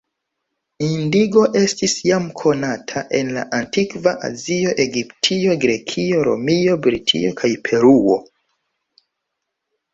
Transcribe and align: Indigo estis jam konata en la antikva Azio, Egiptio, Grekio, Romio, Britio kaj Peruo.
Indigo 0.85 1.43
estis 1.59 1.93
jam 2.07 2.25
konata 2.43 3.03
en 3.19 3.29
la 3.37 3.43
antikva 3.59 4.15
Azio, 4.31 4.73
Egiptio, 4.87 5.55
Grekio, 5.67 6.25
Romio, 6.31 6.81
Britio 6.89 7.39
kaj 7.45 7.55
Peruo. 7.69 8.21